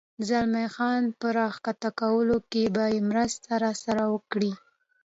[0.27, 4.51] زلمی خان په را کښته کولو کې به یې مرسته راسره وکړې؟